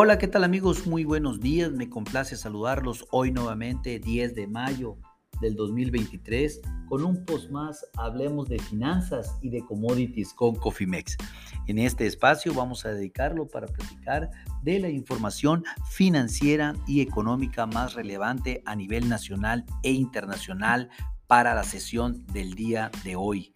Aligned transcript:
Hola, 0.00 0.16
¿qué 0.16 0.28
tal 0.28 0.44
amigos? 0.44 0.86
Muy 0.86 1.02
buenos 1.02 1.40
días, 1.40 1.72
me 1.72 1.90
complace 1.90 2.36
saludarlos 2.36 3.04
hoy 3.10 3.32
nuevamente 3.32 3.98
10 3.98 4.36
de 4.36 4.46
mayo 4.46 4.96
del 5.40 5.56
2023 5.56 6.60
con 6.88 7.04
un 7.04 7.24
post 7.24 7.50
más 7.50 7.84
Hablemos 7.96 8.48
de 8.48 8.60
finanzas 8.60 9.36
y 9.42 9.50
de 9.50 9.60
commodities 9.64 10.32
con 10.34 10.54
Cofimex. 10.54 11.16
En 11.66 11.80
este 11.80 12.06
espacio 12.06 12.54
vamos 12.54 12.86
a 12.86 12.90
dedicarlo 12.90 13.48
para 13.48 13.66
platicar 13.66 14.30
de 14.62 14.78
la 14.78 14.88
información 14.88 15.64
financiera 15.90 16.74
y 16.86 17.00
económica 17.00 17.66
más 17.66 17.94
relevante 17.94 18.62
a 18.66 18.76
nivel 18.76 19.08
nacional 19.08 19.64
e 19.82 19.90
internacional 19.90 20.90
para 21.26 21.56
la 21.56 21.64
sesión 21.64 22.24
del 22.26 22.54
día 22.54 22.92
de 23.02 23.16
hoy. 23.16 23.52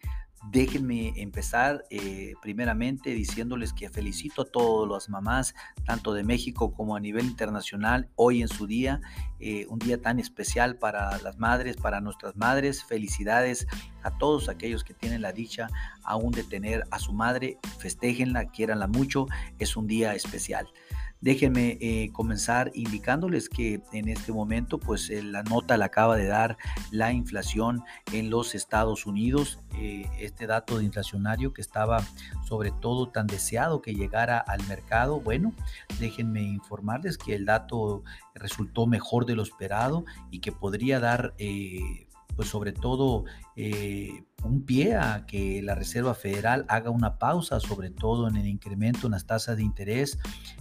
Déjenme 0.51 1.13
empezar 1.17 1.85
eh, 1.89 2.35
primeramente 2.43 3.11
diciéndoles 3.11 3.73
que 3.73 3.89
felicito 3.89 4.43
a 4.43 4.45
todas 4.45 4.91
las 4.91 5.09
mamás, 5.09 5.55
tanto 5.87 6.13
de 6.15 6.25
México 6.25 6.73
como 6.73 6.97
a 6.97 7.01
nivel 7.01 7.27
internacional, 7.27 8.09
hoy 8.17 8.43
en 8.43 8.49
su 8.49 8.67
día, 8.67 9.01
eh, 9.39 9.67
un 9.69 9.79
día 9.79 10.03
tan 10.03 10.19
especial 10.19 10.77
para 10.79 11.17
las 11.19 11.39
madres, 11.39 11.77
para 11.77 12.01
nuestras 12.01 12.35
madres. 12.37 12.83
Felicidades 12.83 13.69
a 14.03 14.19
todos 14.19 14.49
aquellos 14.49 14.83
que 14.83 14.95
tienen 14.95 15.23
la 15.23 15.33
dicha 15.33 15.69
aún 16.03 16.33
de 16.33 16.43
tener 16.43 16.85
a 16.91 16.99
su 16.99 17.13
madre, 17.13 17.59
festéjenla, 17.79 18.47
quiéranla 18.47 18.89
mucho, 18.89 19.27
es 19.61 19.77
un 19.77 19.87
día 19.87 20.15
especial. 20.17 20.67
Déjenme 21.23 21.79
eh, 21.81 22.11
comenzar 22.13 22.73
indicándoles 22.75 23.49
que 23.49 23.81
en 23.93 24.09
este 24.09 24.33
momento, 24.33 24.79
pues 24.79 25.09
eh, 25.09 25.23
la 25.23 25.45
nota 25.45 25.77
la 25.77 25.85
acaba 25.85 26.17
de 26.17 26.27
dar 26.27 26.59
la 26.91 27.13
inflación 27.13 27.85
en 28.13 28.29
los 28.29 28.57
Estados 28.57 29.07
Unidos. 29.07 29.61
Eh, 29.79 30.11
este 30.19 30.49
dato 30.49 30.79
de 30.79 30.85
inflacionario 30.85 31.55
que 31.55 31.61
estaba 31.61 32.05
sobre 32.45 32.73
todo 32.73 33.09
tan 33.09 33.29
deseado 33.29 33.83
que 33.83 33.95
llegara 33.95 34.39
al 34.39 34.67
mercado. 34.67 35.21
Bueno, 35.21 35.53
déjenme 36.01 36.43
informarles 36.43 37.17
que 37.19 37.37
el 37.37 37.45
dato 37.45 38.03
resultó 38.35 38.89
mejor 38.89 39.25
de 39.25 39.37
lo 39.37 39.45
esperado 39.45 40.05
y 40.33 40.41
que 40.41 40.51
podría 40.51 40.99
dar 40.99 41.35
pues 42.37 42.49
sobre 42.49 42.73
todo 42.73 43.25
eh, 43.57 44.25
un 44.45 44.65
pie 44.65 44.97
a 44.97 45.27
que 45.27 45.63
la 45.63 45.75
Reserva 45.75 46.15
Federal 46.15 46.65
haga 46.69 46.91
una 46.91 47.19
pausa, 47.19 47.61
sobre 47.61 47.91
todo 47.91 48.29
en 48.29 48.37
el 48.37 48.47
incremento 48.47 49.07
en 49.07 49.13
las 49.13 49.27
tasas 49.27 49.57
de 49.57 49.63
interés. 49.63 50.19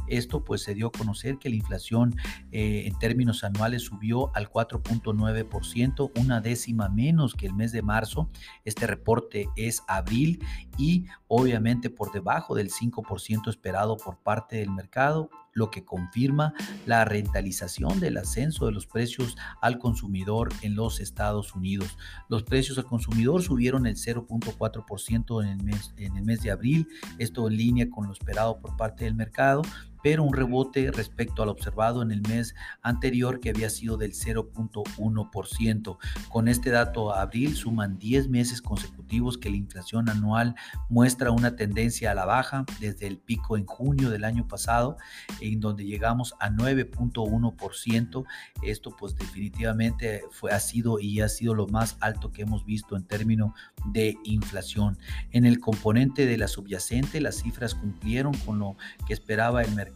Esto 0.07 0.43
pues 0.43 0.61
se 0.63 0.73
dio 0.73 0.87
a 0.87 0.91
conocer 0.91 1.37
que 1.37 1.49
la 1.49 1.55
inflación 1.55 2.15
eh, 2.51 2.83
en 2.85 2.97
términos 2.99 3.43
anuales 3.43 3.83
subió 3.83 4.35
al 4.35 4.49
4.9%, 4.49 6.11
una 6.19 6.41
décima 6.41 6.89
menos 6.89 7.33
que 7.33 7.47
el 7.47 7.53
mes 7.53 7.71
de 7.71 7.81
marzo. 7.81 8.29
Este 8.65 8.87
reporte 8.87 9.47
es 9.55 9.83
abril 9.87 10.43
y 10.77 11.05
obviamente 11.27 11.89
por 11.89 12.11
debajo 12.11 12.55
del 12.55 12.69
5% 12.69 13.49
esperado 13.49 13.97
por 13.97 14.17
parte 14.17 14.57
del 14.57 14.71
mercado 14.71 15.29
lo 15.53 15.69
que 15.69 15.83
confirma 15.83 16.53
la 16.85 17.05
rentalización 17.05 17.99
del 17.99 18.17
ascenso 18.17 18.65
de 18.65 18.71
los 18.71 18.87
precios 18.87 19.35
al 19.61 19.79
consumidor 19.79 20.49
en 20.61 20.75
los 20.75 20.99
Estados 20.99 21.55
Unidos. 21.55 21.97
Los 22.29 22.43
precios 22.43 22.77
al 22.77 22.85
consumidor 22.85 23.41
subieron 23.41 23.85
el 23.85 23.95
0.4% 23.95 25.43
en 25.43 25.49
el 25.49 25.63
mes 25.63 25.93
en 25.97 26.17
el 26.17 26.23
mes 26.23 26.41
de 26.41 26.51
abril, 26.51 26.87
esto 27.17 27.47
en 27.47 27.57
línea 27.57 27.89
con 27.89 28.07
lo 28.07 28.13
esperado 28.13 28.59
por 28.59 28.77
parte 28.77 29.05
del 29.05 29.15
mercado, 29.15 29.61
pero 30.03 30.23
un 30.23 30.33
rebote 30.33 30.91
respecto 30.91 31.43
al 31.43 31.49
observado 31.49 32.01
en 32.01 32.11
el 32.11 32.21
mes 32.21 32.55
anterior 32.81 33.39
que 33.39 33.49
había 33.49 33.69
sido 33.69 33.97
del 33.97 34.13
0.1%. 34.13 35.97
Con 36.29 36.47
este 36.47 36.69
dato 36.69 37.13
a 37.13 37.21
abril 37.21 37.55
suman 37.55 37.97
10 37.97 38.29
meses 38.29 38.61
consecutivos 38.61 39.37
que 39.37 39.49
la 39.49 39.57
inflación 39.57 40.09
anual 40.09 40.55
muestra 40.89 41.31
una 41.31 41.55
tendencia 41.55 42.11
a 42.11 42.15
la 42.15 42.25
baja 42.25 42.65
desde 42.79 43.07
el 43.07 43.17
pico 43.17 43.57
en 43.57 43.65
junio 43.65 44.09
del 44.09 44.23
año 44.23 44.47
pasado, 44.47 44.97
en 45.39 45.59
donde 45.59 45.85
llegamos 45.85 46.33
a 46.39 46.49
9.1%. 46.49 48.25
Esto 48.63 48.95
pues 48.97 49.15
definitivamente 49.15 50.23
fue, 50.31 50.51
ha 50.51 50.59
sido 50.59 50.99
y 50.99 51.21
ha 51.21 51.29
sido 51.29 51.53
lo 51.53 51.67
más 51.67 51.97
alto 51.99 52.31
que 52.31 52.43
hemos 52.43 52.65
visto 52.65 52.95
en 52.95 53.03
términos 53.03 53.51
de 53.85 54.17
inflación. 54.23 54.97
En 55.31 55.45
el 55.45 55.59
componente 55.59 56.25
de 56.25 56.37
la 56.37 56.47
subyacente, 56.47 57.21
las 57.21 57.41
cifras 57.41 57.75
cumplieron 57.75 58.33
con 58.45 58.59
lo 58.59 58.77
que 59.07 59.13
esperaba 59.13 59.61
el 59.61 59.73
mercado 59.75 59.90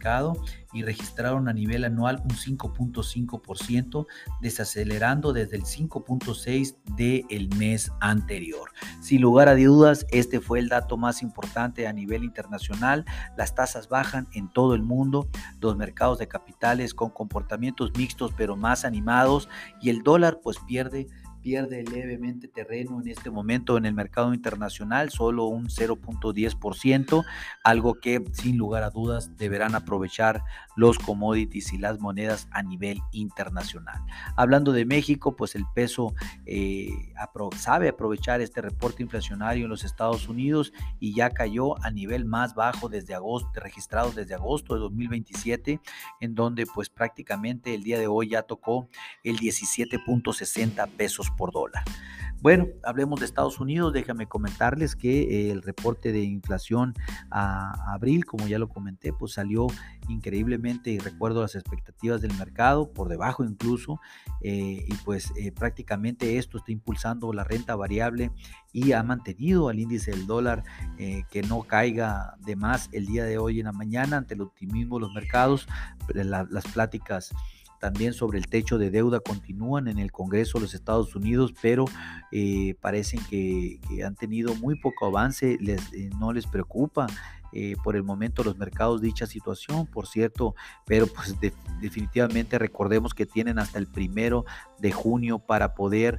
y 0.72 0.82
registraron 0.82 1.48
a 1.48 1.52
nivel 1.52 1.84
anual 1.84 2.22
un 2.24 2.36
5.5%, 2.36 4.06
desacelerando 4.40 5.32
desde 5.32 5.56
el 5.56 5.64
5.6% 5.64 6.76
del 6.96 7.48
mes 7.56 7.90
anterior. 8.00 8.70
Sin 9.00 9.22
lugar 9.22 9.48
a 9.48 9.56
dudas, 9.56 10.06
este 10.10 10.40
fue 10.40 10.58
el 10.58 10.68
dato 10.68 10.96
más 10.96 11.22
importante 11.22 11.86
a 11.86 11.92
nivel 11.92 12.24
internacional. 12.24 13.04
Las 13.36 13.54
tasas 13.54 13.88
bajan 13.88 14.28
en 14.32 14.48
todo 14.48 14.74
el 14.74 14.82
mundo, 14.82 15.28
los 15.60 15.76
mercados 15.76 16.18
de 16.18 16.28
capitales 16.28 16.94
con 16.94 17.10
comportamientos 17.10 17.92
mixtos 17.96 18.32
pero 18.36 18.56
más 18.56 18.84
animados 18.84 19.48
y 19.80 19.90
el 19.90 20.02
dólar 20.02 20.40
pues 20.42 20.58
pierde 20.66 21.06
pierde 21.46 21.84
levemente 21.84 22.48
terreno 22.48 23.00
en 23.00 23.06
este 23.06 23.30
momento 23.30 23.76
en 23.76 23.86
el 23.86 23.94
mercado 23.94 24.34
internacional, 24.34 25.10
solo 25.10 25.44
un 25.44 25.68
0.10%, 25.68 27.24
algo 27.62 27.94
que 28.00 28.24
sin 28.32 28.56
lugar 28.56 28.82
a 28.82 28.90
dudas 28.90 29.36
deberán 29.36 29.76
aprovechar 29.76 30.42
los 30.74 30.98
commodities 30.98 31.72
y 31.72 31.78
las 31.78 32.00
monedas 32.00 32.48
a 32.50 32.64
nivel 32.64 33.00
internacional. 33.12 34.02
Hablando 34.34 34.72
de 34.72 34.86
México, 34.86 35.36
pues 35.36 35.54
el 35.54 35.66
peso 35.72 36.14
eh, 36.46 36.90
sabe 37.56 37.90
aprovechar 37.90 38.40
este 38.40 38.60
reporte 38.60 39.04
inflacionario 39.04 39.66
en 39.66 39.70
los 39.70 39.84
Estados 39.84 40.26
Unidos 40.26 40.72
y 40.98 41.14
ya 41.14 41.30
cayó 41.30 41.80
a 41.84 41.92
nivel 41.92 42.24
más 42.24 42.56
bajo 42.56 42.88
desde 42.88 43.14
agosto, 43.14 43.48
registrado 43.54 44.10
desde 44.10 44.34
agosto 44.34 44.74
de 44.74 44.80
2027, 44.80 45.80
en 46.20 46.34
donde 46.34 46.66
pues 46.66 46.90
prácticamente 46.90 47.72
el 47.72 47.84
día 47.84 48.00
de 48.00 48.08
hoy 48.08 48.30
ya 48.30 48.42
tocó 48.42 48.88
el 49.22 49.38
17.60 49.38 50.88
pesos 50.88 51.30
por 51.36 51.52
dólar. 51.52 51.84
Bueno, 52.42 52.68
hablemos 52.84 53.18
de 53.18 53.26
Estados 53.26 53.60
Unidos. 53.60 53.92
Déjame 53.92 54.28
comentarles 54.28 54.94
que 54.94 55.22
eh, 55.22 55.50
el 55.50 55.62
reporte 55.62 56.12
de 56.12 56.22
inflación 56.22 56.94
a 57.30 57.92
abril, 57.92 58.24
como 58.24 58.46
ya 58.46 58.58
lo 58.58 58.68
comenté, 58.68 59.12
pues 59.12 59.32
salió 59.32 59.66
increíblemente 60.08 60.90
y 60.90 60.98
recuerdo 60.98 61.42
las 61.42 61.54
expectativas 61.54 62.20
del 62.20 62.36
mercado, 62.38 62.92
por 62.92 63.08
debajo 63.08 63.42
incluso, 63.42 64.00
eh, 64.42 64.84
y 64.86 64.94
pues 65.04 65.32
eh, 65.36 65.50
prácticamente 65.50 66.38
esto 66.38 66.58
está 66.58 66.72
impulsando 66.72 67.32
la 67.32 67.42
renta 67.42 67.74
variable 67.74 68.30
y 68.72 68.92
ha 68.92 69.02
mantenido 69.02 69.68
al 69.68 69.80
índice 69.80 70.10
del 70.10 70.26
dólar 70.26 70.62
que 71.30 71.42
no 71.42 71.62
caiga 71.62 72.36
de 72.44 72.56
más 72.56 72.90
el 72.92 73.06
día 73.06 73.24
de 73.24 73.38
hoy 73.38 73.60
en 73.60 73.66
la 73.66 73.72
mañana 73.72 74.18
ante 74.18 74.34
el 74.34 74.42
optimismo 74.42 74.96
de 74.96 75.00
los 75.00 75.14
mercados, 75.14 75.66
las 76.14 76.64
pláticas 76.66 77.32
también 77.86 78.14
sobre 78.14 78.38
el 78.38 78.48
techo 78.48 78.78
de 78.78 78.90
deuda 78.90 79.20
continúan 79.20 79.86
en 79.86 80.00
el 80.00 80.10
Congreso 80.10 80.58
de 80.58 80.62
los 80.62 80.74
Estados 80.74 81.14
Unidos, 81.14 81.54
pero 81.62 81.84
eh, 82.32 82.74
parecen 82.80 83.20
que, 83.30 83.78
han 84.04 84.16
tenido 84.16 84.56
muy 84.56 84.74
poco 84.74 85.06
avance, 85.06 85.56
les, 85.60 85.92
eh, 85.92 86.10
no 86.18 86.32
les 86.32 86.48
preocupa 86.48 87.06
eh, 87.52 87.76
por 87.82 87.96
el 87.96 88.02
momento 88.02 88.44
los 88.44 88.56
mercados 88.56 89.00
dicha 89.00 89.26
situación, 89.26 89.86
por 89.86 90.06
cierto, 90.06 90.54
pero 90.84 91.06
pues 91.06 91.34
definitivamente 91.80 92.58
recordemos 92.58 93.14
que 93.14 93.26
tienen 93.26 93.58
hasta 93.58 93.78
el 93.78 93.86
primero 93.86 94.44
de 94.78 94.92
junio 94.92 95.38
para 95.38 95.74
poder 95.74 96.18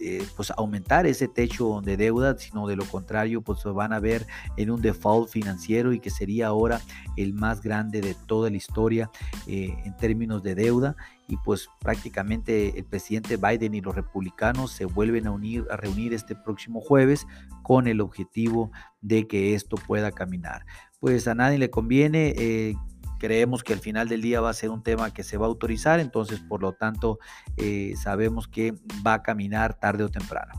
eh, 0.00 0.26
pues 0.36 0.50
aumentar 0.56 1.06
ese 1.06 1.28
techo 1.28 1.80
de 1.80 1.96
deuda, 1.96 2.36
sino 2.36 2.66
de 2.66 2.74
lo 2.74 2.84
contrario, 2.84 3.42
pues 3.42 3.60
se 3.60 3.68
van 3.68 3.92
a 3.92 4.00
ver 4.00 4.26
en 4.56 4.70
un 4.70 4.82
default 4.82 5.30
financiero 5.30 5.92
y 5.92 6.00
que 6.00 6.10
sería 6.10 6.48
ahora 6.48 6.80
el 7.16 7.32
más 7.32 7.62
grande 7.62 8.00
de 8.00 8.14
toda 8.26 8.50
la 8.50 8.56
historia 8.56 9.10
eh, 9.46 9.74
en 9.84 9.96
términos 9.96 10.42
de 10.42 10.56
deuda. 10.56 10.96
Y 11.26 11.36
pues 11.38 11.68
prácticamente 11.80 12.78
el 12.78 12.84
presidente 12.84 13.36
Biden 13.36 13.74
y 13.74 13.80
los 13.80 13.94
republicanos 13.94 14.72
se 14.72 14.84
vuelven 14.84 15.26
a 15.26 15.30
unir, 15.30 15.66
a 15.70 15.76
reunir 15.76 16.12
este 16.12 16.34
próximo 16.34 16.80
jueves 16.80 17.26
con 17.62 17.88
el 17.88 18.00
objetivo 18.00 18.70
de 19.00 19.26
que 19.26 19.54
esto 19.54 19.76
pueda 19.76 20.12
caminar. 20.12 20.66
Pues 21.00 21.26
a 21.26 21.34
nadie 21.34 21.58
le 21.58 21.70
conviene. 21.70 22.34
Eh, 22.36 22.74
creemos 23.18 23.64
que 23.64 23.72
al 23.72 23.78
final 23.78 24.08
del 24.08 24.20
día 24.20 24.42
va 24.42 24.50
a 24.50 24.54
ser 24.54 24.70
un 24.70 24.82
tema 24.82 25.12
que 25.12 25.22
se 25.22 25.38
va 25.38 25.46
a 25.46 25.48
autorizar, 25.48 25.98
entonces 25.98 26.40
por 26.40 26.60
lo 26.60 26.72
tanto 26.72 27.18
eh, 27.56 27.94
sabemos 27.96 28.48
que 28.48 28.74
va 29.06 29.14
a 29.14 29.22
caminar 29.22 29.78
tarde 29.78 30.04
o 30.04 30.10
temprano. 30.10 30.52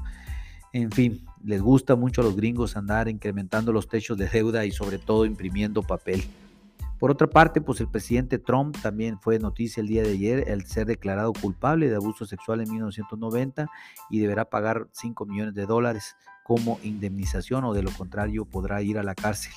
En 0.73 0.91
fin, 0.91 1.25
les 1.43 1.61
gusta 1.61 1.95
mucho 1.95 2.21
a 2.21 2.23
los 2.23 2.35
gringos 2.35 2.75
andar 2.75 3.07
incrementando 3.07 3.71
los 3.71 3.87
techos 3.87 4.17
de 4.17 4.27
deuda 4.27 4.65
y 4.65 4.71
sobre 4.71 4.97
todo 4.97 5.25
imprimiendo 5.25 5.83
papel. 5.83 6.23
Por 6.99 7.11
otra 7.11 7.27
parte, 7.27 7.61
pues 7.61 7.81
el 7.81 7.89
presidente 7.89 8.39
Trump 8.39 8.77
también 8.81 9.19
fue 9.19 9.37
noticia 9.37 9.81
el 9.81 9.87
día 9.87 10.03
de 10.03 10.11
ayer 10.11 10.49
el 10.49 10.65
ser 10.65 10.87
declarado 10.87 11.33
culpable 11.33 11.89
de 11.89 11.95
abuso 11.95 12.25
sexual 12.25 12.61
en 12.61 12.69
1990 12.71 13.67
y 14.09 14.19
deberá 14.19 14.45
pagar 14.45 14.87
5 14.91 15.25
millones 15.25 15.53
de 15.53 15.65
dólares 15.65 16.15
como 16.43 16.79
indemnización 16.83 17.65
o 17.65 17.73
de 17.73 17.83
lo 17.83 17.91
contrario 17.91 18.45
podrá 18.45 18.81
ir 18.81 18.97
a 18.97 19.03
la 19.03 19.15
cárcel. 19.15 19.53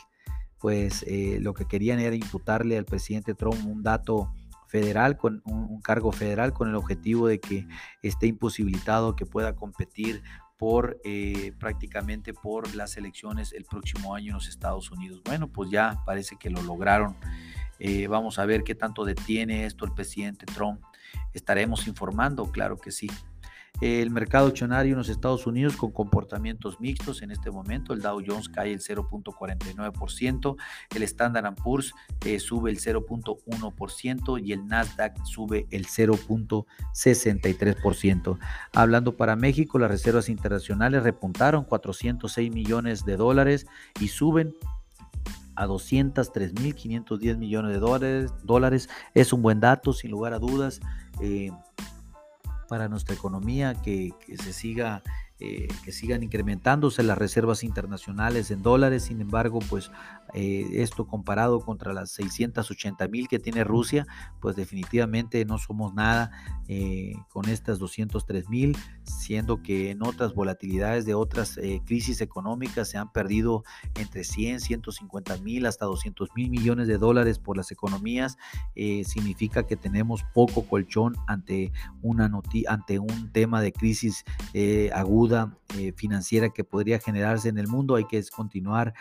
Pues 0.58 1.05
eh, 1.06 1.38
lo 1.40 1.55
que 1.55 1.67
querían 1.67 2.00
era 2.00 2.17
imputarle 2.17 2.76
al 2.76 2.85
presidente 2.85 3.35
Trump 3.35 3.64
un 3.64 3.82
dato 3.82 4.32
federal, 4.67 5.17
con 5.17 5.43
un, 5.44 5.81
cargo 5.81 6.12
federal, 6.12 6.52
con 6.52 6.69
el 6.69 6.75
objetivo 6.75 7.26
de 7.26 7.41
que 7.41 7.67
esté 8.02 8.26
imposibilitado 8.26 9.17
que 9.17 9.26
pueda 9.26 9.55
competir 9.55 10.23
por 10.58 11.00
eh, 11.05 11.52
prácticamente 11.58 12.34
por 12.34 12.75
las 12.75 12.96
elecciones 12.96 13.52
el 13.52 13.64
próximo 13.64 14.14
año 14.14 14.28
en 14.28 14.34
los 14.34 14.49
Estados 14.49 14.90
Unidos. 14.90 15.22
Bueno, 15.25 15.49
pues 15.49 15.70
ya 15.70 16.02
parece 16.05 16.37
que 16.37 16.50
lo 16.50 16.60
lograron. 16.62 17.16
Eh, 17.78 18.08
vamos 18.08 18.40
a 18.40 18.44
ver 18.44 18.64
qué 18.64 18.75
tanto 18.75 19.05
detiene 19.05 19.64
esto 19.64 19.84
el 19.84 19.93
presidente 19.93 20.46
Trump. 20.46 20.81
Estaremos 21.32 21.87
informando, 21.87 22.50
claro 22.50 22.76
que 22.76 22.90
sí. 22.90 23.08
El 23.81 24.11
mercado 24.11 24.49
accionario 24.49 24.93
en 24.93 24.99
los 24.99 25.09
Estados 25.09 25.47
Unidos 25.47 25.77
con 25.77 25.93
comportamientos 25.93 26.79
mixtos 26.81 27.23
en 27.23 27.31
este 27.31 27.51
momento. 27.51 27.95
El 27.95 28.03
Dow 28.03 28.21
Jones 28.27 28.49
cae 28.49 28.73
el 28.73 28.81
0.49%, 28.81 30.57
el 30.95 31.03
Standard 31.05 31.55
Poor's 31.55 31.95
eh, 32.25 32.41
sube 32.41 32.71
el 32.71 32.79
0.1% 32.79 34.43
y 34.45 34.53
el 34.53 34.67
Nasdaq 34.67 35.25
sube 35.25 35.69
el 35.71 35.87
0.63%. 35.87 38.39
Hablando 38.73 39.17
para 39.17 39.37
México, 39.37 39.79
las 39.79 39.91
reservas 39.91 40.29
internacionales 40.29 41.05
repuntaron 41.05 41.65
406 41.65 42.53
millones 42.53 43.05
de 43.05 43.17
dólares 43.17 43.67
y 44.01 44.09
suben 44.09 44.57
a 45.59 45.67
203.510 45.67 47.37
millones 47.37 47.73
de 47.73 48.29
dólares. 48.45 48.89
Es 49.15 49.33
un 49.33 49.43
buen 49.43 49.61
dato, 49.61 49.93
sin 49.93 50.11
lugar 50.11 50.33
a 50.33 50.39
dudas. 50.39 50.81
Eh, 51.21 51.51
para 52.69 52.88
nuestra 52.88 53.15
economía, 53.15 53.75
que, 53.75 54.12
se 54.43 54.53
siga 54.53 55.03
eh, 55.41 55.69
que 55.85 55.93
sigan 55.93 56.23
incrementándose 56.23 57.03
las 57.03 57.17
reservas 57.17 57.65
internacionales 57.65 58.50
en 58.50 58.62
dólares. 58.62 59.05
Sin 59.05 59.20
embargo, 59.20 59.61
pues 59.69 59.91
eh, 60.35 60.67
esto 60.75 61.07
comparado 61.07 61.61
contra 61.61 61.93
las 61.93 62.11
680 62.13 63.09
mil 63.09 63.29
que 63.29 63.39
tiene 63.39 63.65
Rusia, 63.65 64.07
pues 64.41 64.57
definitivamente 64.57 65.45
no 65.45 65.59
somos 65.59 65.95
nada 65.95 66.31
eh, 66.69 67.15
con 67.29 67.49
estas 67.49 67.79
203 67.79 68.49
mil, 68.49 68.77
siendo 69.03 69.63
que 69.63 69.91
en 69.91 70.03
otras 70.03 70.35
volatilidades 70.35 71.07
de 71.07 71.15
otras 71.15 71.59
crisis 71.87 72.21
económicas 72.21 72.89
se 72.89 72.99
han 72.99 73.13
perdido 73.13 73.65
entre 73.95 74.25
100, 74.25 74.61
150 74.61 75.39
mil 75.39 75.67
hasta 75.67 75.87
200 75.87 76.31
mil 76.37 76.51
millones 76.51 76.89
de 76.89 76.99
dólares 76.99 77.39
por 77.39 77.57
las 77.57 77.71
economías. 77.71 78.37
significa 78.75 79.67
que 79.67 79.77
tenemos 79.77 80.25
poco 80.35 80.67
colchón 80.67 81.17
ante, 81.27 81.73
una 82.03 82.31
ante 82.69 82.99
un 82.99 83.33
tema 83.33 83.61
de 83.61 83.73
crisis 83.73 84.25
aguda 84.93 85.59
eh, 85.77 85.93
financiera 85.95 86.49
que 86.49 86.65
podría 86.65 86.99
generarse 86.99 87.51
en 87.51 87.59
el 87.59 87.69
mundo, 87.69 87.97
hay 87.97 88.07
que 88.07 88.25
continuar 88.35 88.95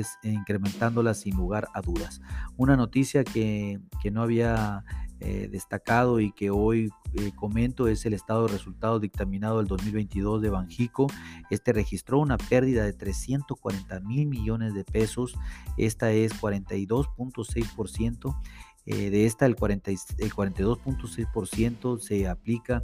incrementándoles, 0.00 0.18
eh, 0.22 0.32
incrementándolas 0.32 1.20
sin 1.20 1.36
lugar 1.36 1.68
a 1.74 1.80
dudas. 1.80 2.20
Una 2.56 2.76
noticia 2.76 3.24
que, 3.24 3.80
no 4.10 4.22
había 4.22 4.84
eh, 5.20 5.48
destacado 5.50 6.20
y 6.20 6.32
que 6.32 6.50
hoy 6.50 6.90
comento 7.36 7.88
es 7.88 8.06
el 8.06 8.14
estado 8.14 8.46
de 8.46 8.52
resultados 8.52 9.00
dictaminado 9.00 9.58
del 9.58 9.66
2022 9.68 10.42
de 10.42 10.50
Banjico. 10.50 11.06
Este 11.50 11.72
registró 11.72 12.18
una 12.18 12.38
pérdida 12.38 12.84
de 12.84 12.92
340 12.92 14.00
mil 14.00 14.26
millones 14.26 14.74
de 14.74 14.84
pesos. 14.84 15.34
Esta 15.76 16.10
es 16.12 16.32
42.6%. 16.40 18.36
de 18.84 19.26
esta, 19.26 19.46
el, 19.46 19.52
el 19.52 20.32
42.6% 20.32 22.00
se 22.00 22.28
aplica 22.28 22.80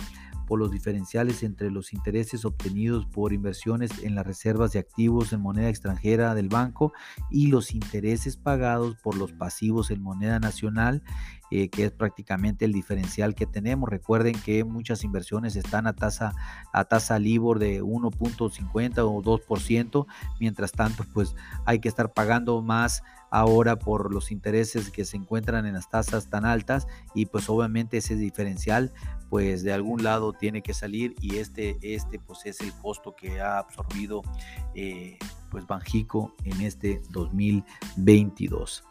por 0.48 0.58
los 0.58 0.70
diferenciales 0.70 1.42
entre 1.42 1.70
los 1.70 1.92
intereses 1.92 2.46
obtenidos 2.46 3.04
por 3.04 3.34
inversiones 3.34 3.90
en 4.02 4.14
las 4.14 4.26
reservas 4.26 4.72
de 4.72 4.78
activos 4.78 5.34
en 5.34 5.42
moneda 5.42 5.68
extranjera 5.68 6.34
del 6.34 6.48
banco 6.48 6.94
y 7.30 7.48
los 7.48 7.74
intereses 7.74 8.38
pagados 8.38 8.96
por 8.96 9.14
los 9.14 9.32
pasivos 9.32 9.90
en 9.90 10.02
moneda 10.02 10.40
nacional, 10.40 11.02
eh, 11.50 11.68
que 11.68 11.84
es 11.84 11.92
prácticamente 11.92 12.64
el 12.64 12.72
diferencial 12.72 13.34
que 13.34 13.44
tenemos. 13.44 13.90
Recuerden 13.90 14.34
que 14.40 14.64
muchas 14.64 15.04
inversiones 15.04 15.54
están 15.54 15.86
a 15.86 15.92
tasa, 15.92 16.34
a 16.72 16.84
tasa 16.84 17.18
LIBOR 17.18 17.58
de 17.58 17.82
1.50 17.82 18.98
o 19.00 19.22
2%, 19.22 20.06
mientras 20.40 20.72
tanto 20.72 21.04
pues 21.12 21.36
hay 21.66 21.78
que 21.78 21.88
estar 21.88 22.14
pagando 22.14 22.62
más 22.62 23.02
ahora 23.30 23.78
por 23.78 24.12
los 24.12 24.30
intereses 24.30 24.90
que 24.90 25.04
se 25.04 25.16
encuentran 25.16 25.66
en 25.66 25.74
las 25.74 25.88
tasas 25.88 26.28
tan 26.30 26.44
altas 26.44 26.86
y 27.14 27.26
pues 27.26 27.48
obviamente 27.48 27.98
ese 27.98 28.16
diferencial 28.16 28.92
pues 29.28 29.62
de 29.62 29.72
algún 29.72 30.02
lado 30.02 30.32
tiene 30.32 30.62
que 30.62 30.74
salir 30.74 31.14
y 31.20 31.36
este, 31.36 31.76
este 31.82 32.18
pues 32.18 32.46
es 32.46 32.60
el 32.60 32.72
costo 32.74 33.14
que 33.14 33.40
ha 33.40 33.58
absorbido 33.58 34.22
eh, 34.74 35.18
pues 35.50 35.66
Banjico 35.66 36.34
en 36.44 36.60
este 36.62 37.02
2022. 37.10 38.84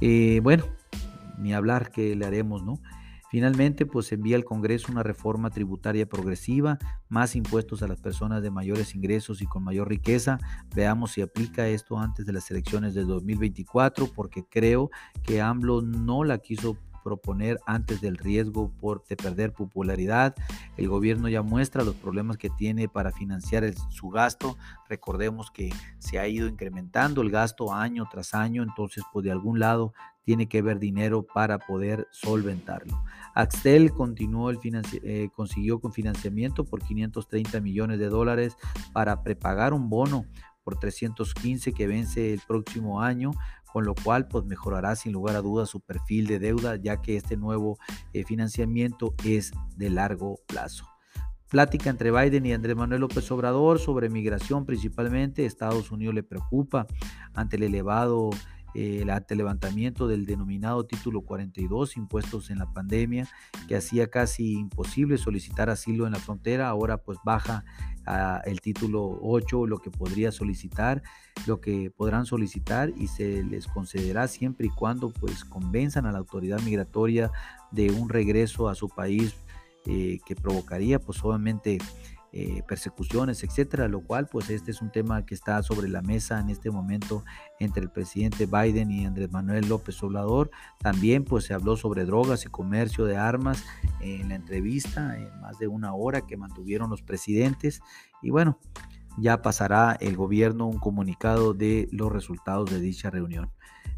Eh, 0.00 0.40
bueno, 0.42 0.64
ni 1.38 1.54
hablar 1.54 1.90
que 1.90 2.14
le 2.14 2.26
haremos, 2.26 2.62
¿no? 2.62 2.78
Finalmente, 3.30 3.84
pues 3.86 4.10
envía 4.12 4.36
al 4.36 4.44
Congreso 4.44 4.90
una 4.90 5.02
reforma 5.02 5.50
tributaria 5.50 6.08
progresiva, 6.08 6.78
más 7.08 7.36
impuestos 7.36 7.82
a 7.82 7.88
las 7.88 8.00
personas 8.00 8.42
de 8.42 8.50
mayores 8.50 8.94
ingresos 8.94 9.42
y 9.42 9.46
con 9.46 9.64
mayor 9.64 9.88
riqueza. 9.88 10.38
Veamos 10.74 11.12
si 11.12 11.20
aplica 11.20 11.68
esto 11.68 11.98
antes 11.98 12.24
de 12.24 12.32
las 12.32 12.50
elecciones 12.50 12.94
del 12.94 13.06
2024, 13.06 14.08
porque 14.14 14.44
creo 14.48 14.90
que 15.22 15.42
AMLO 15.42 15.82
no 15.82 16.24
la 16.24 16.38
quiso 16.38 16.78
proponer 17.08 17.58
antes 17.66 18.00
del 18.00 18.18
riesgo 18.18 18.70
por, 18.70 19.04
de 19.06 19.16
perder 19.16 19.52
popularidad. 19.52 20.34
El 20.76 20.88
gobierno 20.88 21.28
ya 21.28 21.42
muestra 21.42 21.82
los 21.82 21.94
problemas 21.94 22.36
que 22.36 22.50
tiene 22.50 22.88
para 22.88 23.12
financiar 23.12 23.64
su 23.90 24.10
gasto. 24.10 24.58
Recordemos 24.88 25.50
que 25.50 25.72
se 25.98 26.18
ha 26.18 26.28
ido 26.28 26.48
incrementando 26.48 27.22
el 27.22 27.30
gasto 27.30 27.72
año 27.72 28.06
tras 28.10 28.34
año, 28.34 28.62
entonces 28.62 29.04
pues 29.12 29.24
de 29.24 29.30
algún 29.30 29.58
lado 29.58 29.94
tiene 30.28 30.46
que 30.46 30.58
haber 30.58 30.78
dinero 30.78 31.22
para 31.22 31.58
poder 31.58 32.06
solventarlo. 32.10 33.02
Axtel 33.34 33.92
continuó 33.92 34.50
el 34.50 34.58
eh, 35.02 35.30
consiguió 35.34 35.80
con 35.80 35.90
financiamiento 35.90 36.66
por 36.66 36.82
530 36.82 37.62
millones 37.62 37.98
de 37.98 38.10
dólares 38.10 38.54
para 38.92 39.22
prepagar 39.22 39.72
un 39.72 39.88
bono 39.88 40.26
por 40.64 40.78
315 40.78 41.72
que 41.72 41.86
vence 41.86 42.34
el 42.34 42.42
próximo 42.46 43.00
año 43.00 43.30
con 43.72 43.86
lo 43.86 43.94
cual 43.94 44.28
pues 44.28 44.44
mejorará 44.44 44.96
sin 44.96 45.12
lugar 45.12 45.34
a 45.34 45.40
dudas 45.40 45.70
su 45.70 45.80
perfil 45.80 46.26
de 46.26 46.38
deuda 46.38 46.76
ya 46.76 47.00
que 47.00 47.16
este 47.16 47.38
nuevo 47.38 47.78
eh, 48.12 48.22
financiamiento 48.22 49.14
es 49.24 49.52
de 49.78 49.88
largo 49.88 50.40
plazo. 50.46 50.84
Plática 51.48 51.88
entre 51.88 52.10
Biden 52.10 52.44
y 52.44 52.52
Andrés 52.52 52.76
Manuel 52.76 53.00
López 53.00 53.30
Obrador 53.30 53.78
sobre 53.78 54.10
migración 54.10 54.66
principalmente. 54.66 55.46
Estados 55.46 55.90
Unidos 55.90 56.14
le 56.14 56.22
preocupa 56.22 56.86
ante 57.32 57.56
el 57.56 57.62
elevado 57.62 58.28
el 58.74 59.10
levantamiento 59.36 60.08
del 60.08 60.26
denominado 60.26 60.84
título 60.84 61.22
42, 61.22 61.96
impuestos 61.96 62.50
en 62.50 62.58
la 62.58 62.72
pandemia, 62.72 63.28
que 63.66 63.76
hacía 63.76 64.08
casi 64.08 64.52
imposible 64.52 65.18
solicitar 65.18 65.70
asilo 65.70 66.06
en 66.06 66.12
la 66.12 66.18
frontera, 66.18 66.68
ahora 66.68 66.98
pues 66.98 67.18
baja 67.24 67.64
el 68.44 68.60
título 68.60 69.18
8, 69.22 69.66
lo 69.66 69.78
que 69.78 69.90
podría 69.90 70.32
solicitar, 70.32 71.02
lo 71.46 71.60
que 71.60 71.90
podrán 71.90 72.24
solicitar 72.24 72.90
y 72.96 73.06
se 73.08 73.44
les 73.44 73.66
concederá 73.66 74.28
siempre 74.28 74.68
y 74.68 74.70
cuando 74.70 75.10
pues 75.10 75.44
convenzan 75.44 76.06
a 76.06 76.12
la 76.12 76.18
autoridad 76.18 76.60
migratoria 76.62 77.30
de 77.70 77.90
un 77.90 78.08
regreso 78.08 78.68
a 78.68 78.74
su 78.74 78.88
país 78.88 79.34
eh, 79.86 80.18
que 80.26 80.34
provocaría 80.34 80.98
pues 80.98 81.22
obviamente 81.22 81.78
eh, 82.32 82.62
persecuciones, 82.68 83.42
etcétera, 83.42 83.88
lo 83.88 84.02
cual 84.02 84.26
pues 84.26 84.50
este 84.50 84.70
es 84.70 84.82
un 84.82 84.90
tema 84.90 85.24
que 85.24 85.34
está 85.34 85.62
sobre 85.62 85.88
la 85.88 86.02
mesa 86.02 86.38
en 86.40 86.50
este 86.50 86.70
momento 86.70 87.24
entre 87.58 87.82
el 87.82 87.90
presidente 87.90 88.44
Biden 88.46 88.90
y 88.90 89.06
Andrés 89.06 89.32
Manuel 89.32 89.68
López 89.68 90.02
Obrador. 90.02 90.50
También 90.78 91.24
pues 91.24 91.44
se 91.44 91.54
habló 91.54 91.76
sobre 91.76 92.04
drogas 92.04 92.44
y 92.44 92.48
comercio 92.48 93.06
de 93.06 93.16
armas 93.16 93.64
en 94.00 94.28
la 94.28 94.34
entrevista, 94.34 95.16
en 95.16 95.40
más 95.40 95.58
de 95.58 95.68
una 95.68 95.94
hora 95.94 96.26
que 96.26 96.36
mantuvieron 96.36 96.90
los 96.90 97.00
presidentes 97.00 97.80
y 98.20 98.28
bueno, 98.28 98.58
ya 99.16 99.42
pasará 99.42 99.96
el 100.00 100.16
gobierno 100.16 100.66
un 100.66 100.78
comunicado 100.78 101.54
de 101.54 101.88
los 101.92 102.12
resultados 102.12 102.70
de 102.70 102.80
dicha 102.80 103.10
reunión. 103.10 103.50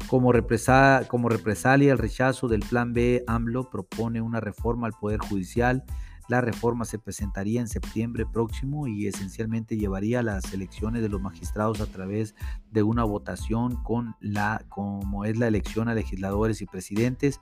Como, 0.07 0.31
como 1.07 1.29
represalia 1.29 1.91
al 1.91 1.97
rechazo 1.97 2.47
del 2.47 2.61
plan 2.61 2.93
B, 2.93 3.23
AMLO 3.27 3.69
propone 3.69 4.21
una 4.21 4.39
reforma 4.39 4.87
al 4.87 4.93
Poder 4.93 5.19
Judicial 5.19 5.83
la 6.31 6.39
reforma 6.39 6.85
se 6.85 6.97
presentaría 6.97 7.59
en 7.59 7.67
septiembre 7.67 8.25
próximo 8.25 8.87
y 8.87 9.05
esencialmente 9.05 9.75
llevaría 9.75 10.21
a 10.21 10.23
las 10.23 10.53
elecciones 10.53 11.01
de 11.01 11.09
los 11.09 11.19
magistrados 11.19 11.81
a 11.81 11.87
través 11.87 12.35
de 12.71 12.83
una 12.83 13.03
votación 13.03 13.83
con 13.83 14.15
la 14.21 14.63
como 14.69 15.25
es 15.25 15.37
la 15.37 15.49
elección 15.49 15.89
a 15.89 15.93
legisladores 15.93 16.61
y 16.61 16.67
presidentes 16.67 17.41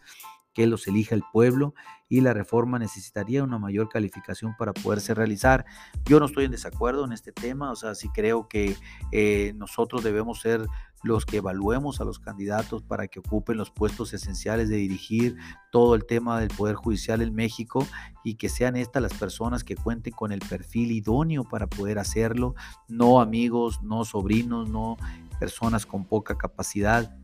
que 0.53 0.67
los 0.67 0.87
elija 0.87 1.15
el 1.15 1.23
pueblo 1.31 1.73
y 2.07 2.21
la 2.21 2.33
reforma 2.33 2.79
necesitaría 2.79 3.43
una 3.43 3.59
mayor 3.59 3.87
calificación 3.87 4.55
para 4.57 4.73
poderse 4.73 5.13
realizar. 5.13 5.65
Yo 6.05 6.19
no 6.19 6.25
estoy 6.25 6.45
en 6.45 6.51
desacuerdo 6.51 7.05
en 7.05 7.13
este 7.13 7.31
tema, 7.31 7.71
o 7.71 7.75
sea, 7.75 7.93
sí 7.93 8.09
creo 8.09 8.47
que 8.47 8.75
eh, 9.11 9.53
nosotros 9.55 10.03
debemos 10.03 10.41
ser 10.41 10.65
los 11.03 11.25
que 11.25 11.37
evaluemos 11.37 12.01
a 12.01 12.03
los 12.03 12.19
candidatos 12.19 12.83
para 12.83 13.07
que 13.07 13.19
ocupen 13.19 13.57
los 13.57 13.71
puestos 13.71 14.13
esenciales 14.13 14.69
de 14.69 14.75
dirigir 14.75 15.37
todo 15.71 15.95
el 15.95 16.05
tema 16.05 16.39
del 16.39 16.49
Poder 16.49 16.75
Judicial 16.75 17.21
en 17.21 17.33
México 17.33 17.87
y 18.23 18.35
que 18.35 18.49
sean 18.49 18.75
estas 18.75 19.01
las 19.01 19.13
personas 19.13 19.63
que 19.63 19.75
cuenten 19.75 20.13
con 20.13 20.31
el 20.31 20.39
perfil 20.39 20.91
idóneo 20.91 21.45
para 21.45 21.67
poder 21.67 21.99
hacerlo, 21.99 22.55
no 22.87 23.21
amigos, 23.21 23.81
no 23.81 24.03
sobrinos, 24.03 24.69
no 24.69 24.97
personas 25.39 25.85
con 25.85 26.05
poca 26.05 26.37
capacidad 26.37 27.15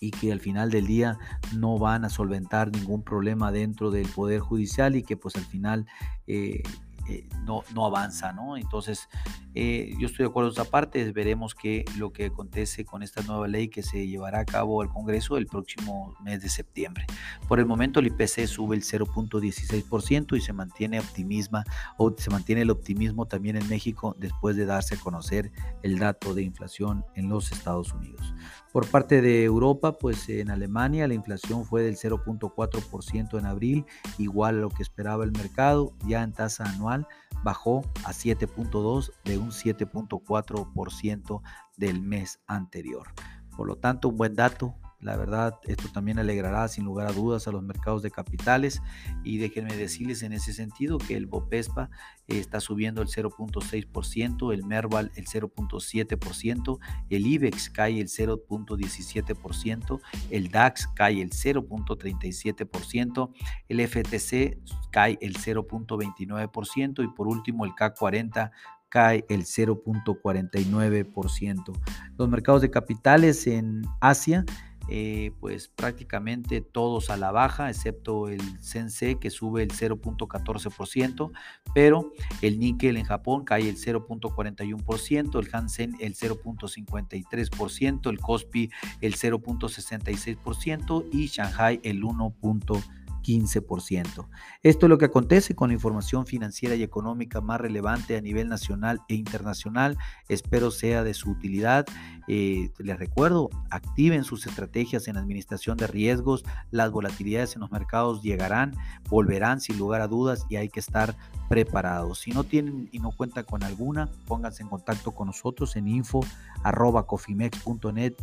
y 0.00 0.10
que 0.10 0.32
al 0.32 0.40
final 0.40 0.70
del 0.70 0.86
día 0.86 1.18
no 1.56 1.78
van 1.78 2.04
a 2.04 2.10
solventar 2.10 2.70
ningún 2.70 3.02
problema 3.02 3.52
dentro 3.52 3.90
del 3.90 4.08
Poder 4.08 4.40
Judicial 4.40 4.96
y 4.96 5.02
que 5.02 5.16
pues 5.16 5.36
al 5.36 5.44
final 5.44 5.86
eh, 6.26 6.62
eh, 7.08 7.26
no, 7.44 7.62
no 7.74 7.86
avanza, 7.86 8.32
¿no? 8.32 8.56
Entonces, 8.56 9.08
eh, 9.54 9.94
yo 9.98 10.06
estoy 10.06 10.24
de 10.24 10.30
acuerdo 10.30 10.50
esa 10.50 10.66
parte, 10.66 11.10
veremos 11.12 11.54
qué 11.54 11.84
lo 11.96 12.12
que 12.12 12.26
acontece 12.26 12.84
con 12.84 13.02
esta 13.02 13.22
nueva 13.22 13.48
ley 13.48 13.68
que 13.68 13.82
se 13.82 14.06
llevará 14.06 14.40
a 14.40 14.44
cabo 14.44 14.82
al 14.82 14.90
Congreso 14.90 15.38
el 15.38 15.46
próximo 15.46 16.14
mes 16.22 16.42
de 16.42 16.50
septiembre. 16.50 17.06
Por 17.48 17.60
el 17.60 17.66
momento 17.66 18.00
el 18.00 18.08
IPC 18.08 18.46
sube 18.46 18.76
el 18.76 18.82
0.16% 18.82 20.36
y 20.36 20.40
se 20.42 20.52
mantiene 20.52 21.00
optimismo, 21.00 21.62
o 21.96 22.14
se 22.16 22.30
mantiene 22.30 22.62
el 22.62 22.70
optimismo 22.70 23.26
también 23.26 23.56
en 23.56 23.66
México 23.68 24.14
después 24.18 24.56
de 24.56 24.66
darse 24.66 24.96
a 24.96 24.98
conocer 24.98 25.50
el 25.82 25.98
dato 25.98 26.34
de 26.34 26.42
inflación 26.42 27.06
en 27.14 27.30
los 27.30 27.52
Estados 27.52 27.94
Unidos. 27.94 28.34
Por 28.72 28.86
parte 28.86 29.22
de 29.22 29.44
Europa, 29.44 29.96
pues 29.96 30.28
en 30.28 30.50
Alemania 30.50 31.08
la 31.08 31.14
inflación 31.14 31.64
fue 31.64 31.82
del 31.82 31.96
0.4% 31.96 33.38
en 33.38 33.46
abril, 33.46 33.86
igual 34.18 34.56
a 34.56 34.60
lo 34.60 34.68
que 34.68 34.82
esperaba 34.82 35.24
el 35.24 35.32
mercado, 35.32 35.94
ya 36.06 36.22
en 36.22 36.32
tasa 36.32 36.64
anual 36.64 36.97
bajó 37.42 37.82
a 38.04 38.12
7.2 38.12 39.12
de 39.24 39.38
un 39.38 39.50
7.4% 39.50 41.42
del 41.76 42.00
mes 42.02 42.40
anterior. 42.46 43.08
Por 43.56 43.66
lo 43.66 43.76
tanto, 43.76 44.08
un 44.08 44.16
buen 44.16 44.34
dato 44.34 44.74
la 45.00 45.16
verdad, 45.16 45.60
esto 45.64 45.88
también 45.92 46.18
alegrará 46.18 46.66
sin 46.66 46.84
lugar 46.84 47.06
a 47.06 47.12
dudas 47.12 47.46
a 47.46 47.52
los 47.52 47.62
mercados 47.62 48.02
de 48.02 48.10
capitales 48.10 48.82
y 49.22 49.38
déjenme 49.38 49.76
decirles 49.76 50.24
en 50.24 50.32
ese 50.32 50.52
sentido 50.52 50.98
que 50.98 51.14
el 51.16 51.26
Bopespa 51.26 51.88
está 52.26 52.58
subiendo 52.60 53.00
el 53.00 53.06
0.6%, 53.08 54.52
el 54.52 54.64
Merval 54.64 55.12
el 55.14 55.26
0.7%, 55.26 56.80
el 57.10 57.26
IBEX 57.26 57.70
cae 57.70 58.00
el 58.00 58.08
0.17%, 58.08 60.00
el 60.30 60.50
DAX 60.50 60.88
cae 60.88 61.22
el 61.22 61.30
0.37%, 61.30 63.32
el 63.68 63.86
FTC 63.86 64.58
cae 64.90 65.16
el 65.20 65.36
0.29% 65.36 67.04
y 67.04 67.08
por 67.08 67.28
último 67.28 67.64
el 67.64 67.70
K40 67.72 68.50
cae 68.88 69.24
el 69.28 69.44
0.49%. 69.44 71.80
Los 72.16 72.28
mercados 72.28 72.62
de 72.62 72.70
capitales 72.70 73.46
en 73.46 73.82
Asia 74.00 74.44
eh, 74.88 75.32
pues 75.40 75.68
prácticamente 75.68 76.60
todos 76.60 77.10
a 77.10 77.16
la 77.16 77.30
baja, 77.30 77.68
excepto 77.68 78.28
el 78.28 78.40
Sense 78.60 79.16
que 79.16 79.30
sube 79.30 79.62
el 79.62 79.70
0.14%, 79.70 81.30
pero 81.74 82.12
el 82.42 82.58
níquel 82.58 82.96
en 82.96 83.04
Japón 83.04 83.44
cae 83.44 83.68
el 83.68 83.76
0.41%, 83.76 85.38
el 85.38 85.48
Hansen 85.52 85.94
el 86.00 86.14
0.53%, 86.14 88.10
el 88.10 88.20
Kospi 88.20 88.70
el 89.00 89.14
0.66% 89.14 91.06
y 91.12 91.26
Shanghai 91.26 91.80
el 91.82 92.02
1.5%. 92.02 92.97
15%. 93.22 94.28
Esto 94.62 94.86
es 94.86 94.90
lo 94.90 94.98
que 94.98 95.06
acontece 95.06 95.54
con 95.54 95.68
la 95.68 95.74
información 95.74 96.26
financiera 96.26 96.74
y 96.74 96.82
económica 96.82 97.40
más 97.40 97.60
relevante 97.60 98.16
a 98.16 98.20
nivel 98.20 98.48
nacional 98.48 99.00
e 99.08 99.14
internacional. 99.14 99.96
Espero 100.28 100.70
sea 100.70 101.04
de 101.04 101.14
su 101.14 101.30
utilidad. 101.30 101.86
Eh, 102.26 102.70
les 102.78 102.98
recuerdo, 102.98 103.50
activen 103.70 104.24
sus 104.24 104.46
estrategias 104.46 105.08
en 105.08 105.16
administración 105.16 105.76
de 105.76 105.86
riesgos. 105.86 106.44
Las 106.70 106.90
volatilidades 106.90 107.54
en 107.54 107.60
los 107.60 107.70
mercados 107.70 108.22
llegarán, 108.22 108.74
volverán 109.08 109.60
sin 109.60 109.78
lugar 109.78 110.00
a 110.00 110.08
dudas 110.08 110.44
y 110.48 110.56
hay 110.56 110.68
que 110.68 110.80
estar 110.80 111.16
preparados. 111.48 112.18
Si 112.20 112.32
no 112.32 112.44
tienen 112.44 112.88
y 112.92 112.98
no 112.98 113.12
cuentan 113.12 113.44
con 113.44 113.62
alguna, 113.62 114.08
pónganse 114.26 114.62
en 114.62 114.68
contacto 114.68 115.12
con 115.12 115.28
nosotros 115.28 115.76
en 115.76 115.88
info.cofimex.net 115.88 118.14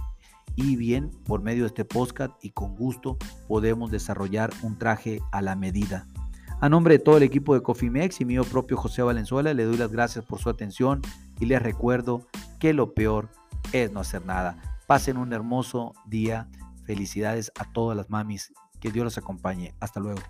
y 0.55 0.75
bien 0.75 1.11
por 1.25 1.41
medio 1.41 1.63
de 1.63 1.67
este 1.67 1.85
podcast 1.85 2.33
y 2.43 2.51
con 2.51 2.75
gusto 2.75 3.17
podemos 3.47 3.91
desarrollar 3.91 4.51
un 4.61 4.77
traje 4.77 5.21
a 5.31 5.41
la 5.41 5.55
medida. 5.55 6.07
A 6.61 6.69
nombre 6.69 6.97
de 6.97 7.03
todo 7.03 7.17
el 7.17 7.23
equipo 7.23 7.53
de 7.53 7.61
Cofimex 7.61 8.21
y 8.21 8.25
mío 8.25 8.43
propio 8.43 8.77
José 8.77 9.01
Valenzuela, 9.01 9.53
le 9.53 9.65
doy 9.65 9.77
las 9.77 9.91
gracias 9.91 10.23
por 10.23 10.39
su 10.39 10.49
atención 10.49 11.01
y 11.39 11.45
les 11.45 11.61
recuerdo 11.61 12.27
que 12.59 12.73
lo 12.73 12.93
peor 12.93 13.29
es 13.73 13.91
no 13.91 13.99
hacer 13.99 14.25
nada. 14.25 14.57
Pasen 14.87 15.17
un 15.17 15.33
hermoso 15.33 15.93
día. 16.05 16.47
Felicidades 16.85 17.51
a 17.59 17.71
todas 17.71 17.97
las 17.97 18.09
mamis. 18.09 18.53
Que 18.79 18.91
Dios 18.91 19.03
los 19.03 19.17
acompañe. 19.17 19.73
Hasta 19.79 19.99
luego. 19.99 20.21